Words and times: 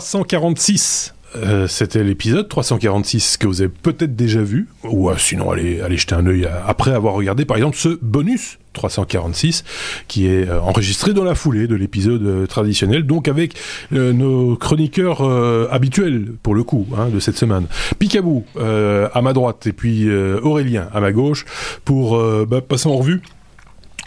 346. 0.00 1.12
Euh, 1.36 1.66
c'était 1.66 2.02
l'épisode 2.02 2.48
346 2.48 3.36
que 3.36 3.46
vous 3.46 3.60
avez 3.60 3.70
peut-être 3.70 4.16
déjà 4.16 4.42
vu, 4.42 4.68
ou 4.84 5.10
euh, 5.10 5.14
sinon 5.18 5.50
allez, 5.50 5.80
jeter 5.96 6.14
un 6.14 6.26
œil 6.26 6.48
après 6.66 6.92
avoir 6.92 7.14
regardé 7.14 7.44
par 7.44 7.56
exemple 7.56 7.76
ce 7.76 7.98
bonus 8.00 8.58
346 8.74 9.64
qui 10.08 10.26
est 10.26 10.48
euh, 10.48 10.60
enregistré 10.60 11.12
dans 11.12 11.24
la 11.24 11.34
foulée 11.34 11.66
de 11.66 11.74
l'épisode 11.74 12.46
traditionnel, 12.48 13.04
donc 13.04 13.28
avec 13.28 13.54
nos 13.90 14.56
chroniqueurs 14.56 15.22
habituels 15.70 16.32
pour 16.42 16.54
le 16.54 16.64
coup 16.64 16.86
hein, 16.96 17.08
de 17.08 17.20
cette 17.20 17.36
semaine. 17.36 17.66
Picabou 17.98 18.44
à 18.58 19.22
ma 19.22 19.32
droite 19.34 19.66
et 19.66 19.72
puis 19.72 20.10
Aurélien 20.10 20.88
à 20.94 21.00
ma 21.00 21.12
gauche 21.12 21.44
pour 21.84 22.18
bah, 22.46 22.60
passer 22.62 22.88
en 22.88 22.96
revue 22.96 23.20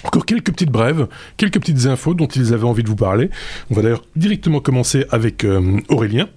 encore 0.04 0.26
quelques 0.26 0.52
petites 0.52 0.72
brèves, 0.72 1.08
quelques 1.38 1.60
petites 1.60 1.86
infos 1.86 2.14
dont 2.14 2.28
ils 2.28 2.54
avaient 2.54 2.66
envie 2.66 2.84
de 2.84 2.90
vous 2.90 2.96
parler. 2.96 3.30
On 3.72 3.76
va 3.76 3.82
d'ailleurs 3.82 4.04
directement 4.16 4.60
commencer 4.60 5.06
avec 5.12 5.46
Aurélien. 5.90 6.28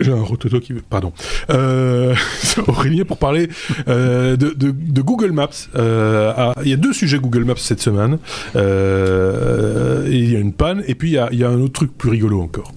J'ai 0.00 0.12
un 0.12 0.22
rototo 0.22 0.60
qui 0.60 0.72
veut. 0.72 0.82
Pardon. 0.88 1.12
Euh, 1.50 2.14
Aurélien, 2.68 3.04
pour 3.04 3.18
parler 3.18 3.48
euh, 3.88 4.36
de, 4.36 4.50
de, 4.50 4.70
de, 4.70 5.02
Google 5.02 5.32
Maps. 5.32 5.48
Euh, 5.74 6.32
ah, 6.36 6.54
il 6.62 6.70
y 6.70 6.72
a 6.72 6.76
deux 6.76 6.92
sujets 6.92 7.18
Google 7.18 7.44
Maps 7.44 7.56
cette 7.56 7.80
semaine. 7.80 8.18
Euh, 8.54 10.06
il 10.08 10.32
y 10.32 10.36
a 10.36 10.38
une 10.38 10.52
panne, 10.52 10.84
et 10.86 10.94
puis 10.94 11.10
il 11.10 11.14
y 11.14 11.18
a, 11.18 11.28
il 11.32 11.38
y 11.38 11.44
a 11.44 11.48
un 11.48 11.60
autre 11.60 11.72
truc 11.72 11.96
plus 11.96 12.10
rigolo 12.10 12.40
encore 12.40 12.72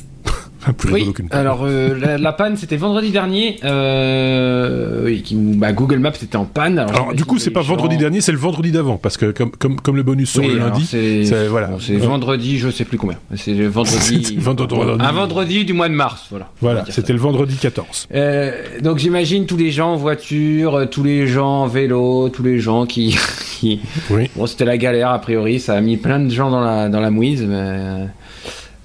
oui, 0.91 1.11
alors 1.31 1.61
euh, 1.63 2.17
la, 2.17 2.33
panne 2.33 2.55
c'était 2.55 2.77
vendredi 2.77 3.11
dernier. 3.11 3.57
Euh, 3.63 4.80
oui, 5.11 5.55
bah, 5.57 5.73
Google 5.73 5.99
Maps 5.99 6.11
était 6.21 6.35
en 6.35 6.45
panne. 6.45 6.79
Alors, 6.79 7.13
du 7.13 7.25
coup 7.25 7.39
c'est 7.39 7.51
pas 7.51 7.61
vendredi 7.61 7.97
dernier, 7.97 8.21
c'est 8.21 8.31
le 8.31 8.37
vendredi 8.37 8.71
d'avant 8.71 8.97
parce 8.97 9.17
que 9.17 9.31
comme, 9.31 9.51
comme, 9.51 9.79
comme 9.79 9.95
le 9.95 10.03
bonus 10.03 10.31
sort 10.31 10.45
le 10.45 10.57
lundi, 10.57 10.85
c'est 10.85 11.47
voilà. 11.47 11.69
c'est 11.79 11.97
vendredi, 11.97 12.57
je 12.57 12.69
sais 12.69 12.85
plus 12.85 12.97
combien. 12.97 13.17
C'est 13.35 13.53
vendredi, 13.67 14.35
vendredi, 14.39 14.75
un 14.99 15.11
vendredi 15.11 15.65
du 15.65 15.73
mois 15.73 15.89
de 15.89 15.93
mars, 15.93 16.27
voilà. 16.29 16.49
Voilà, 16.61 16.85
c'était 16.89 17.13
le 17.13 17.19
vendredi 17.19 17.55
14. 17.55 18.07
Euh, 18.13 18.51
donc 18.81 18.97
j'imagine 18.97 19.45
tous 19.45 19.57
les 19.57 19.71
gens 19.71 19.93
en 19.93 19.97
voiture, 19.97 20.87
tous 20.89 21.03
les 21.03 21.27
gens 21.27 21.63
en 21.63 21.67
vélo, 21.67 22.29
tous 22.29 22.43
les 22.43 22.59
gens 22.59 22.85
qui, 22.85 23.17
qui... 23.59 23.81
Oui. 24.09 24.29
bon 24.35 24.45
c'était 24.45 24.65
la 24.65 24.77
galère 24.77 25.09
a 25.09 25.19
priori, 25.19 25.59
ça 25.59 25.75
a 25.75 25.81
mis 25.81 25.97
plein 25.97 26.19
de 26.19 26.29
gens 26.29 26.49
dans 26.49 26.61
la 26.61 26.89
dans 26.89 26.99
la 26.99 27.11
mouise, 27.11 27.43
mais 27.47 28.07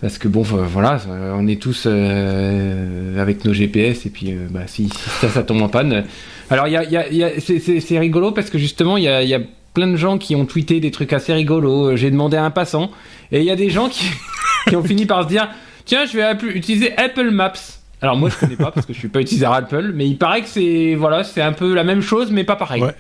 parce 0.01 0.19
que 0.19 0.29
bon, 0.29 0.43
voilà, 0.43 1.01
on 1.35 1.47
est 1.47 1.61
tous 1.61 1.85
euh, 1.87 3.21
avec 3.21 3.45
nos 3.45 3.55
GPS 3.55 4.05
et 4.05 4.11
puis 4.11 4.33
euh, 4.33 4.47
bah, 4.51 4.67
si, 4.67 4.89
ça, 5.21 5.29
ça 5.29 5.43
tombe 5.43 5.63
en 5.63 5.69
panne. 5.69 6.05
Alors, 6.51 6.69
y 6.69 6.77
a, 6.77 6.85
y 6.85 6.97
a, 6.97 7.09
y 7.11 7.25
a, 7.25 7.31
c'est 7.41 7.99
rigolo 7.99 8.31
parce 8.33 8.51
que 8.51 8.59
justement, 8.59 8.97
il 8.97 9.05
y 9.05 9.35
a, 9.35 9.41
plein 9.73 9.89
de 9.89 9.97
gens 9.97 10.17
qui 10.17 10.35
ont 10.35 10.47
tweeté 10.47 10.81
des 10.81 10.91
trucs 10.91 11.13
assez 11.13 11.35
rigolos. 11.35 11.97
J'ai 11.97 12.11
demandé 12.11 12.39
à 12.39 12.45
un 12.45 12.51
passant 12.51 12.91
et 13.31 13.41
il 13.41 13.45
y 13.45 13.51
a 13.51 13.57
des 13.57 13.69
gens 13.69 13.91
qui, 13.91 14.07
qui 14.69 14.75
ont 14.75 14.83
fini 14.83 15.05
par 15.05 15.25
se 15.25 15.29
dire 15.29 15.51
Tiens, 15.85 16.07
je 16.07 16.17
vais 16.17 16.33
utiliser 16.55 16.97
Apple 16.97 17.31
Maps. 17.31 17.53
Alors 18.01 18.17
moi 18.17 18.31
je 18.31 18.37
connais 18.37 18.57
pas 18.57 18.71
parce 18.71 18.87
que 18.87 18.95
je 18.95 18.99
suis 18.99 19.09
pas 19.09 19.21
utilisateur 19.21 19.55
Apple, 19.55 19.93
mais 19.95 20.07
il 20.07 20.17
paraît 20.17 20.41
que 20.41 20.49
c'est 20.49 20.95
voilà 20.95 21.25
c'est 21.25 21.43
un 21.43 21.53
peu 21.53 21.75
la 21.75 21.85
même 21.85 22.01
chose 22.01 22.31
mais 22.31 22.45
pas 22.45 22.57
pareil. 22.57 22.83
Ouais. 22.83 22.95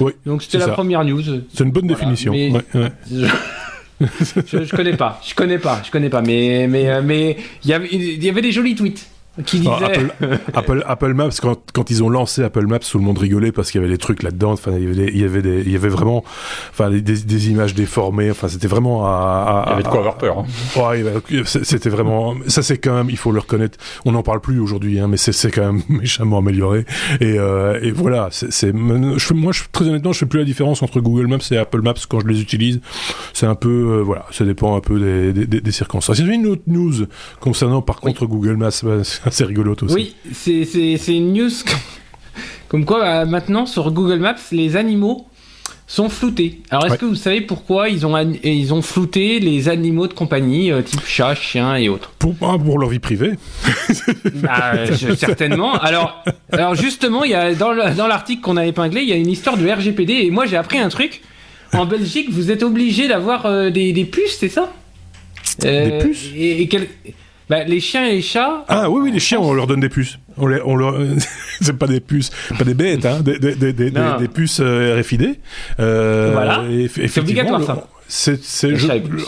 Oui. 0.00 0.12
Donc 0.26 0.42
c'était 0.42 0.58
la 0.58 0.68
première 0.68 1.04
news. 1.04 1.22
C'est 1.22 1.64
une 1.64 1.70
bonne 1.70 1.86
définition. 1.86 2.32
ouais, 2.32 2.52
ouais. 2.74 2.92
je, 4.00 4.74
connais 4.74 4.96
pas, 4.96 5.20
je 5.26 5.34
connais 5.34 5.58
pas, 5.58 5.82
je 5.84 5.90
connais 5.90 6.08
pas, 6.08 6.22
mais 6.22 6.66
mais 6.68 6.88
euh, 6.88 7.02
mais 7.02 7.36
il 7.64 7.70
y 8.24 8.28
avait 8.28 8.42
des 8.42 8.52
jolis 8.52 8.74
tweets 8.74 9.08
qui 9.46 9.60
disait... 9.60 10.10
Apple, 10.54 10.84
Apple, 10.86 11.14
Maps, 11.14 11.30
quand, 11.40 11.58
quand, 11.72 11.90
ils 11.90 12.02
ont 12.02 12.08
lancé 12.08 12.42
Apple 12.42 12.66
Maps, 12.66 12.78
tout 12.78 12.98
le 12.98 13.04
monde 13.04 13.18
rigolait 13.18 13.52
parce 13.52 13.70
qu'il 13.70 13.80
y 13.80 13.84
avait 13.84 13.92
des 13.92 13.98
trucs 13.98 14.22
là-dedans. 14.22 14.52
Enfin, 14.52 14.72
il 14.76 14.82
y 14.82 14.86
avait, 14.86 14.94
des, 14.94 15.12
il 15.12 15.20
y 15.20 15.24
avait, 15.24 15.42
des, 15.42 15.60
il 15.60 15.72
y 15.72 15.76
avait 15.76 15.88
vraiment, 15.88 16.24
enfin, 16.70 16.90
des, 16.90 17.00
des, 17.00 17.50
images 17.50 17.74
déformées. 17.74 18.30
Enfin, 18.30 18.48
c'était 18.48 18.68
vraiment 18.68 19.06
à, 19.06 19.64
Il 19.66 19.70
y 19.70 19.72
avait 19.74 19.82
de 19.82 19.88
quoi 19.88 20.00
avoir 20.00 20.18
peur. 20.18 20.38
Hein. 20.38 20.80
Ouais, 20.80 21.04
c'était 21.44 21.90
vraiment. 21.90 22.34
Ça, 22.46 22.62
c'est 22.62 22.78
quand 22.78 22.94
même, 22.94 23.10
il 23.10 23.16
faut 23.16 23.32
le 23.32 23.40
reconnaître. 23.40 23.78
On 24.04 24.12
n'en 24.12 24.22
parle 24.22 24.40
plus 24.40 24.60
aujourd'hui, 24.60 24.98
hein, 25.00 25.08
mais 25.08 25.16
c'est 25.16 25.50
quand 25.50 25.72
même 25.72 25.82
méchamment 25.88 26.38
amélioré. 26.38 26.84
Et, 27.20 27.38
euh, 27.38 27.78
et 27.82 27.90
voilà, 27.90 28.28
c'est. 28.30 28.72
Moi, 28.72 29.52
je, 29.52 29.62
très 29.70 29.86
honnêtement, 29.86 30.12
je 30.12 30.18
fais 30.18 30.26
plus 30.26 30.38
la 30.38 30.44
différence 30.44 30.82
entre 30.82 31.00
Google 31.00 31.26
Maps 31.26 31.38
et 31.50 31.56
Apple 31.56 31.82
Maps 31.82 31.94
quand 32.08 32.20
je 32.20 32.26
les 32.26 32.40
utilise. 32.40 32.80
C'est 33.32 33.46
un 33.46 33.54
peu, 33.54 33.68
euh, 33.68 34.02
voilà, 34.02 34.26
ça 34.30 34.44
dépend 34.44 34.76
un 34.76 34.80
peu 34.80 34.98
des, 34.98 35.46
des, 35.46 35.60
des 35.60 35.72
circonstances. 35.72 36.18
Il 36.18 36.26
y 36.26 36.30
a 36.30 36.34
une 36.34 36.46
autre 36.46 36.62
news 36.66 37.06
concernant, 37.40 37.82
par 37.82 38.00
contre, 38.00 38.26
Google 38.26 38.56
Maps. 38.56 38.70
C'est 39.30 39.44
rigolo 39.44 39.76
aussi. 39.82 39.94
Oui, 39.94 40.14
c'est 40.32 41.16
une 41.16 41.32
news 41.32 41.50
comme 42.68 42.84
quoi 42.84 43.00
bah, 43.00 43.24
maintenant 43.24 43.66
sur 43.66 43.90
Google 43.90 44.18
Maps, 44.18 44.36
les 44.52 44.76
animaux 44.76 45.26
sont 45.86 46.10
floutés. 46.10 46.60
Alors 46.70 46.86
est-ce 46.86 46.98
que 46.98 47.06
vous 47.06 47.14
savez 47.14 47.40
pourquoi 47.40 47.88
ils 47.88 48.06
ont, 48.06 48.14
ils 48.44 48.74
ont 48.74 48.82
flouté 48.82 49.40
les 49.40 49.70
animaux 49.70 50.06
de 50.06 50.12
compagnie, 50.12 50.70
euh, 50.70 50.82
type 50.82 51.00
chat, 51.06 51.34
chien 51.34 51.76
et 51.76 51.88
autres? 51.88 52.12
Pour, 52.18 52.34
ah, 52.42 52.56
pour 52.62 52.78
leur 52.78 52.90
vie 52.90 52.98
privée. 52.98 53.32
bah, 54.34 54.94
certainement. 55.16 55.72
Alors, 55.78 56.22
alors 56.52 56.74
justement, 56.74 57.24
il 57.24 57.30
y 57.30 57.34
a, 57.34 57.54
dans 57.54 57.72
l'article 57.72 58.42
qu'on 58.42 58.58
a 58.58 58.66
épinglé, 58.66 59.00
il 59.00 59.08
y 59.08 59.12
a 59.12 59.16
une 59.16 59.30
histoire 59.30 59.56
de 59.56 59.66
RGPD 59.66 60.12
et 60.12 60.30
moi 60.30 60.44
j'ai 60.44 60.58
appris 60.58 60.78
un 60.78 60.90
truc. 60.90 61.22
En 61.72 61.86
Belgique, 61.86 62.28
vous 62.30 62.50
êtes 62.50 62.62
obligé 62.62 63.08
d'avoir 63.08 63.44
euh, 63.44 63.70
des, 63.70 63.92
des, 63.92 64.04
puces, 64.04 64.38
c'est 64.38 64.48
ça? 64.48 64.72
Des 65.60 65.98
puces? 66.00 66.30
Et, 66.34 66.62
et 66.62 66.68
bah, 67.48 67.64
les 67.64 67.80
chiens 67.80 68.06
et 68.06 68.16
les 68.16 68.22
chats. 68.22 68.64
Ah 68.68 68.90
oui, 68.90 69.00
oui, 69.04 69.12
les 69.12 69.20
chiens, 69.20 69.40
on 69.40 69.52
leur 69.52 69.66
donne 69.66 69.80
des 69.80 69.88
puces. 69.88 70.18
On, 70.36 70.46
les, 70.46 70.60
on 70.64 70.76
leur, 70.76 70.96
c'est 71.60 71.76
pas 71.76 71.86
des 71.86 72.00
puces, 72.00 72.30
pas 72.56 72.64
des 72.64 72.74
bêtes, 72.74 73.06
hein, 73.06 73.20
des, 73.20 73.38
des, 73.38 73.54
des, 73.54 73.90
des, 73.90 74.28
puces 74.28 74.60
euh, 74.60 75.00
RFID. 75.00 75.36
Euh, 75.80 76.30
voilà. 76.32 76.64
C'est 77.08 77.20
obligatoire 77.20 77.62
ça. 77.62 77.86
C'est, 78.10 78.42
c'est, 78.42 78.72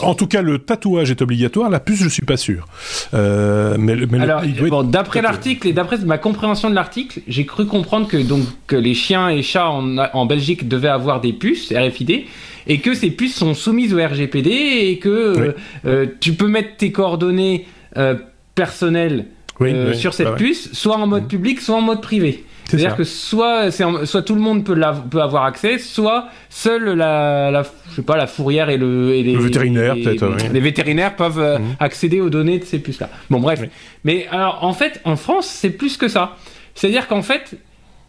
en 0.00 0.14
tout 0.14 0.26
cas, 0.26 0.40
le 0.40 0.58
tatouage 0.58 1.10
est 1.10 1.20
obligatoire. 1.20 1.68
La 1.68 1.80
puce, 1.80 2.02
je 2.02 2.08
suis 2.08 2.24
pas 2.24 2.38
sûr. 2.38 2.66
Euh, 3.12 3.76
mais, 3.78 3.94
mais 4.10 4.20
Alors, 4.20 4.42
bon, 4.70 4.84
d'après 4.84 5.20
l'article 5.20 5.68
et 5.68 5.74
d'après 5.74 5.98
ma 5.98 6.16
compréhension 6.16 6.70
de 6.70 6.74
l'article, 6.74 7.20
j'ai 7.28 7.44
cru 7.44 7.66
comprendre 7.66 8.08
que 8.08 8.16
donc 8.16 8.44
que 8.66 8.76
les 8.76 8.94
chiens 8.94 9.28
et 9.28 9.42
chats 9.42 9.68
en, 9.68 9.98
en 9.98 10.24
Belgique 10.24 10.66
devaient 10.66 10.88
avoir 10.88 11.20
des 11.20 11.34
puces 11.34 11.74
RFID 11.76 12.24
et 12.66 12.78
que 12.78 12.94
ces 12.94 13.10
puces 13.10 13.34
sont 13.34 13.52
soumises 13.52 13.92
au 13.92 13.98
RGPD 13.98 14.50
et 14.50 14.98
que 14.98 15.54
euh, 15.84 16.06
tu 16.20 16.32
peux 16.32 16.48
mettre 16.48 16.76
tes 16.76 16.92
coordonnées 16.92 17.66
euh, 17.96 18.14
personnel 18.54 19.26
euh, 19.60 19.92
sur 19.94 20.14
cette 20.14 20.28
bah 20.28 20.36
puce, 20.36 20.72
soit 20.72 20.96
en 20.96 21.06
mode 21.06 21.24
mmh. 21.24 21.28
public, 21.28 21.60
soit 21.60 21.76
en 21.76 21.82
mode 21.82 22.00
privé. 22.00 22.44
C'est-à-dire 22.64 22.94
que 22.94 23.02
soit, 23.02 23.72
soit 23.72 24.22
tout 24.22 24.36
le 24.36 24.40
monde 24.40 24.64
peut, 24.64 24.80
peut 25.10 25.20
avoir 25.20 25.44
accès, 25.44 25.78
soit 25.78 26.28
seul 26.48 26.84
la, 26.84 27.50
la, 27.50 27.64
je 27.90 27.96
sais 27.96 28.02
pas, 28.02 28.16
la 28.16 28.28
fourrière 28.28 28.70
et, 28.70 28.76
le, 28.76 29.12
et 29.12 29.24
les, 29.24 29.36
vétérinaire, 29.36 29.94
peut-être. 29.94 30.52
Les 30.52 30.60
vétérinaires 30.60 31.16
peuvent 31.16 31.40
euh, 31.40 31.58
mmh. 31.58 31.76
accéder 31.80 32.20
aux 32.20 32.30
données 32.30 32.60
de 32.60 32.64
ces 32.64 32.78
puces-là. 32.78 33.10
Bon, 33.28 33.40
bref. 33.40 33.60
Mais 34.04 34.28
alors, 34.30 34.62
en 34.62 34.72
fait, 34.72 35.00
en 35.04 35.16
France, 35.16 35.46
c'est 35.48 35.70
plus 35.70 35.96
que 35.96 36.06
ça. 36.06 36.36
C'est-à-dire 36.76 37.08
qu'en 37.08 37.22
fait, 37.22 37.56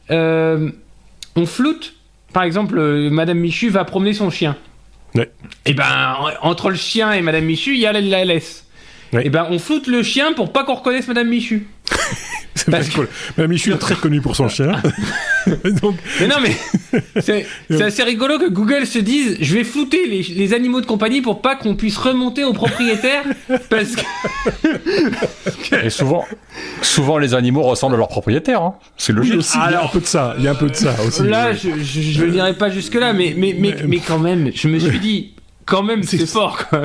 on 0.10 1.46
floute. 1.46 1.96
Par 2.32 2.44
exemple, 2.44 2.80
Madame 3.10 3.40
Michu 3.40 3.70
va 3.70 3.84
promener 3.84 4.14
son 4.14 4.30
chien. 4.30 4.56
Et 5.16 5.28
eh 5.66 5.74
ben, 5.74 6.16
entre 6.42 6.70
le 6.70 6.76
chien 6.76 7.12
et 7.12 7.22
Madame 7.22 7.44
Michu, 7.44 7.74
il 7.74 7.80
y 7.80 7.86
a 7.86 7.92
la 7.92 8.00
Et 9.14 9.24
eh 9.26 9.30
ben 9.30 9.46
on 9.50 9.60
floute 9.60 9.88
le 9.88 10.04
chien 10.04 10.32
pour 10.34 10.54
pas 10.54 10.64
qu'on 10.64 10.76
reconnaisse 10.76 11.08
Madame 11.08 11.28
Michu. 11.28 11.68
c'est 12.56 12.72
Parce 12.72 12.90
cool. 12.90 13.10
Madame 13.36 13.52
Michu 13.52 13.74
est 13.74 13.78
très 13.78 13.96
connue 13.96 14.22
pour 14.22 14.38
son 14.38 14.48
chien. 14.48 14.72
Mais 15.48 16.28
non, 16.28 16.38
mais 16.40 16.56
c'est 17.20 17.46
assez 17.82 18.04
rigolo 18.04 18.38
que 18.38 18.48
Google 18.48 18.86
se 18.86 19.00
dise 19.00 19.38
je 19.42 19.56
vais 19.56 19.64
flouter 19.64 20.08
les, 20.08 20.22
les 20.22 20.54
animaux 20.54 20.82
de 20.82 20.86
compagnie 20.86 21.22
pour 21.22 21.42
pas 21.42 21.56
qu'on 21.56 21.76
puisse 21.76 21.98
remonter 21.98 22.44
au 22.44 22.54
propriétaire. 22.54 23.24
parce 23.70 23.96
que. 23.96 25.86
Et 25.86 25.90
souvent, 25.90 26.24
souvent, 26.84 27.18
les 27.18 27.34
animaux 27.34 27.64
ressemblent 27.64 27.96
à 27.96 27.98
leur 27.98 28.08
propriétaire. 28.08 28.62
Hein. 28.62 28.76
C'est 28.98 29.14
logique. 29.14 29.40
aussi, 29.40 29.58
il 29.68 29.72
y 29.72 29.76
a 29.76 29.84
un 29.84 29.88
peu 29.88 30.00
de 30.00 30.06
ça. 30.06 30.36
Il 30.38 30.44
y 30.44 30.48
a 30.48 30.52
un 30.52 30.56
peu 30.56 30.70
de 30.70 30.76
ça 30.76 30.96
aussi. 31.06 31.24
Là, 31.24 31.54
je, 31.54 31.70
je, 31.82 32.24
ne 32.24 32.30
dirais 32.30 32.54
pas 32.54 32.70
jusque-là, 32.70 33.14
mais, 33.14 33.34
mais, 33.36 33.56
mais, 33.58 33.76
mais 33.88 33.98
quand 33.98 34.20
même, 34.20 34.52
je 34.54 34.68
me 34.68 34.78
suis 34.78 35.00
dit 35.00 35.32
quand 35.72 35.84
même, 35.84 36.04
c'est 36.04 36.26
fort. 36.26 36.68
Quoi. 36.68 36.82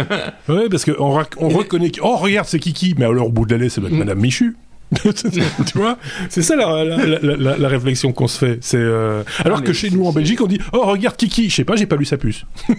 Ouais, 0.49 0.69
parce 0.69 0.85
qu'on 0.85 1.25
on 1.38 1.49
reconnaît. 1.49 1.91
Oh, 2.00 2.17
regarde, 2.17 2.47
c'est 2.47 2.61
Kiki. 2.61 2.94
Mais 2.97 3.05
alors, 3.05 3.27
au 3.27 3.31
bout 3.31 3.44
de 3.44 3.53
l'allée, 3.53 3.69
c'est 3.69 3.81
mm. 3.81 3.91
Madame 3.91 4.21
Michu. 4.21 4.56
tu 5.03 5.79
vois? 5.79 5.99
C'est 6.29 6.43
ça 6.43 6.55
la, 6.55 6.85
la, 6.85 7.56
la, 7.59 7.69
réflexion 7.69 8.12
qu'on 8.12 8.29
se 8.29 8.38
fait 8.38 8.59
c'est 8.61 8.77
euh, 8.77 9.25
alors 9.44 9.65
que 9.65 9.73
chez 9.73 9.91
nous 9.91 10.06
en 10.06 10.12
Belgique 10.12 10.41
on 10.41 10.47
dit 10.47 10.61
oh 10.73 10.83
regarde 10.85 11.17
Kiki 11.17 11.50
je 11.50 11.56
sais 11.56 11.65
pas 11.65 11.75
j'ai 11.75 11.87
pas 11.87 11.97
lu 11.97 12.05
sa 12.05 12.17
puce 12.19 12.44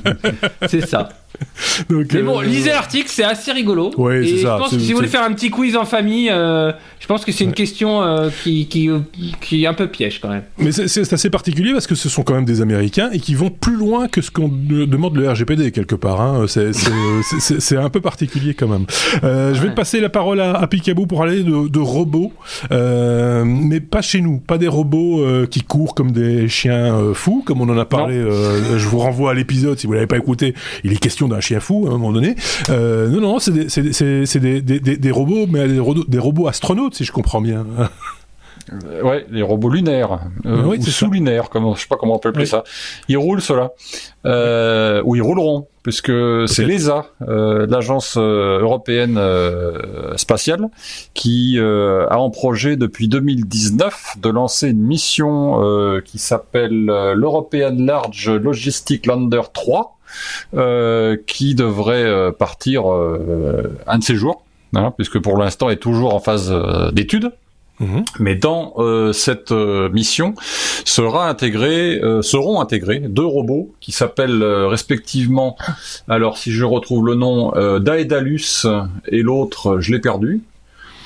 c'est 0.66 0.84
ça 0.84 1.10
Donc, 1.88 2.06
mais 2.12 2.22
bon, 2.22 2.40
euh, 2.40 2.44
lisez 2.44 2.70
l'article, 2.70 3.08
c'est 3.10 3.24
assez 3.24 3.52
rigolo. 3.52 3.92
Ouais, 3.96 4.24
et 4.24 4.38
je 4.38 4.46
pense 4.46 4.70
que 4.70 4.78
si 4.78 4.90
vous 4.92 4.96
voulez 4.96 5.08
faire 5.08 5.22
un 5.22 5.32
petit 5.32 5.50
quiz 5.50 5.76
en 5.76 5.84
famille, 5.84 6.30
euh, 6.30 6.72
je 7.00 7.06
pense 7.06 7.24
que 7.24 7.32
c'est 7.32 7.44
une 7.44 7.52
question 7.52 8.02
euh, 8.02 8.30
qui, 8.42 8.66
qui, 8.66 8.90
qui, 9.40 9.64
est 9.64 9.66
un 9.66 9.74
peu 9.74 9.88
piège 9.88 10.20
quand 10.20 10.28
même. 10.28 10.42
Mais 10.58 10.72
c'est 10.72 11.12
assez 11.12 11.30
particulier 11.30 11.72
parce 11.72 11.86
que 11.86 11.94
ce 11.94 12.08
sont 12.08 12.22
quand 12.22 12.34
même 12.34 12.44
des 12.44 12.60
Américains 12.60 13.10
et 13.12 13.20
qui 13.20 13.34
vont 13.34 13.50
plus 13.50 13.76
loin 13.76 14.08
que 14.08 14.20
ce 14.20 14.30
qu'on 14.30 14.48
demande 14.48 15.16
le 15.16 15.28
RGPD 15.30 15.72
quelque 15.72 15.94
part. 15.94 16.20
Hein. 16.20 16.46
C'est 17.38 17.76
un 17.76 17.90
peu 17.90 18.00
particulier 18.00 18.54
quand 18.54 18.68
même. 18.68 18.86
Je 19.22 19.60
vais 19.60 19.68
te 19.68 19.74
passer 19.74 20.00
la 20.00 20.08
parole 20.08 20.40
à, 20.40 20.52
à 20.52 20.66
Picaboo 20.66 21.06
pour 21.06 21.22
aller 21.22 21.42
de, 21.42 21.68
de 21.68 21.78
robots, 21.78 22.32
mais 22.70 23.80
pas 23.80 24.02
chez 24.02 24.20
nous, 24.20 24.38
pas 24.38 24.58
des 24.58 24.68
robots 24.68 25.24
qui 25.50 25.62
courent 25.62 25.94
comme 25.94 26.12
des 26.12 26.48
chiens 26.48 27.12
fous, 27.14 27.42
comme 27.44 27.60
on 27.60 27.68
en 27.68 27.78
a 27.78 27.84
parlé. 27.84 28.16
je 28.16 28.88
vous 28.88 28.98
renvoie 28.98 29.30
à 29.30 29.34
l'épisode 29.34 29.78
si 29.78 29.86
vous 29.86 29.92
l'avez 29.92 30.06
pas 30.06 30.18
écouté. 30.18 30.54
Il 30.84 30.92
est 30.92 30.96
question 30.96 31.25
l'évolution 31.26 31.28
d'un 31.28 31.40
chien 31.40 31.60
fou 31.60 31.86
à 31.86 31.90
un 31.90 31.98
moment 31.98 32.12
donné. 32.12 32.34
non, 32.68 33.20
non, 33.20 33.38
c'est 33.38 33.52
des, 33.52 34.60
des, 34.60 34.80
des, 34.80 34.96
des, 34.96 35.10
robots, 35.10 35.46
mais 35.48 35.66
des 35.68 36.18
robots 36.18 36.48
astronautes, 36.48 36.94
si 36.94 37.04
je 37.04 37.12
comprends 37.12 37.40
bien. 37.40 37.66
Euh, 38.72 39.02
ouais, 39.02 39.26
les 39.30 39.42
robots 39.42 39.68
lunaires, 39.68 40.18
euh, 40.44 40.64
ou 40.64 40.82
sous-lunaires, 40.82 41.50
comme 41.50 41.74
je 41.76 41.82
sais 41.82 41.86
pas 41.88 41.96
comment 41.96 42.16
on 42.16 42.18
peut 42.18 42.30
appeler 42.30 42.46
ça. 42.46 42.64
Ils 43.08 43.16
roulent 43.16 43.40
cela, 43.40 43.72
euh, 44.24 45.02
ou 45.04 45.14
ils 45.14 45.22
rouleront, 45.22 45.68
puisque 45.82 46.12
c'est 46.48 46.64
l'ESA, 46.64 47.06
euh, 47.28 47.66
l'agence 47.68 48.16
euh, 48.18 48.58
européenne 48.60 49.20
spatiale, 50.16 50.68
qui 51.14 51.58
a 51.60 52.18
en 52.18 52.30
projet 52.30 52.76
depuis 52.76 53.08
2019 53.08 54.16
de 54.20 54.28
lancer 54.28 54.70
une 54.70 54.82
mission 54.82 56.00
qui 56.04 56.18
s'appelle 56.18 56.86
l'European 56.86 57.76
Large 57.78 58.30
Logistic 58.30 59.06
Lander 59.06 59.42
3, 59.52 59.95
qui 61.26 61.54
devrait 61.54 62.32
partir 62.32 62.86
un 62.86 63.98
de 63.98 64.04
ces 64.04 64.16
jours. 64.16 64.42
Hein, 64.74 64.92
puisque 64.96 65.18
pour 65.20 65.38
l'instant 65.38 65.70
est 65.70 65.76
toujours 65.76 66.14
en 66.14 66.20
phase 66.20 66.52
d'étude. 66.92 67.30
Mhm. 67.80 68.04
Mais 68.20 68.34
dans 68.34 68.74
euh, 68.78 69.12
cette 69.12 69.52
euh, 69.52 69.90
mission 69.90 70.34
sera 70.84 71.28
intégré, 71.28 72.00
euh, 72.02 72.22
seront 72.22 72.60
intégrés 72.60 73.00
deux 73.00 73.26
robots 73.26 73.74
qui 73.80 73.92
s'appellent 73.92 74.42
respectivement, 74.42 75.56
alors 76.08 76.38
si 76.38 76.52
je 76.52 76.64
retrouve 76.64 77.06
le 77.06 77.14
nom, 77.14 77.52
Daedalus 77.80 78.66
et 79.08 79.22
l'autre, 79.22 79.80
je 79.80 79.92
l'ai 79.92 80.00
perdu. 80.00 80.42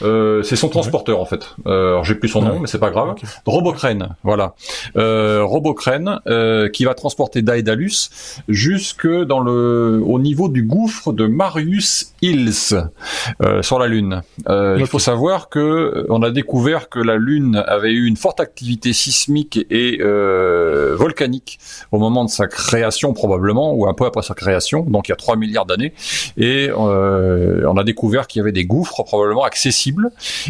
Euh, 0.02 0.42
c'est 0.42 0.56
son 0.56 0.68
transporteur 0.68 1.20
en 1.20 1.24
fait. 1.24 1.54
Euh, 1.66 1.90
alors 1.90 2.04
j'ai 2.04 2.14
plus 2.14 2.28
son 2.28 2.42
nom, 2.42 2.60
mais 2.60 2.66
c'est 2.66 2.78
pas 2.78 2.90
grave. 2.90 3.14
Robocrane, 3.46 4.16
voilà. 4.22 4.54
Euh, 4.96 5.44
Robocrane 5.44 6.20
euh, 6.26 6.68
qui 6.68 6.84
va 6.84 6.94
transporter 6.94 7.42
Daedalus 7.42 8.10
jusque 8.48 9.06
dans 9.06 9.40
le 9.40 10.02
au 10.04 10.18
niveau 10.18 10.48
du 10.48 10.62
gouffre 10.62 11.12
de 11.12 11.26
Marius 11.26 12.14
Hills 12.22 12.74
euh, 13.42 13.62
sur 13.62 13.78
la 13.78 13.86
Lune. 13.86 14.22
Euh, 14.48 14.76
il 14.78 14.86
faut 14.86 14.98
savoir 14.98 15.48
que 15.48 16.06
on 16.08 16.22
a 16.22 16.30
découvert 16.30 16.88
que 16.88 16.98
la 16.98 17.16
Lune 17.16 17.62
avait 17.66 17.92
eu 17.92 18.06
une 18.06 18.16
forte 18.16 18.40
activité 18.40 18.92
sismique 18.92 19.66
et 19.70 20.00
volcanique 20.00 21.58
au 21.92 21.98
moment 21.98 22.24
de 22.24 22.30
sa 22.30 22.46
création 22.46 23.12
probablement 23.12 23.74
ou 23.74 23.86
un 23.86 23.94
peu 23.94 24.04
après 24.04 24.22
sa 24.22 24.34
création, 24.34 24.82
donc 24.82 25.08
il 25.08 25.10
y 25.10 25.12
a 25.12 25.16
3 25.16 25.36
milliards 25.36 25.66
d'années, 25.66 25.92
et 26.36 26.70
on 26.74 27.76
a 27.76 27.84
découvert 27.84 28.26
qu'il 28.26 28.40
y 28.40 28.42
avait 28.42 28.52
des 28.52 28.64
gouffres 28.64 29.02
probablement 29.04 29.44
accessibles 29.44 29.89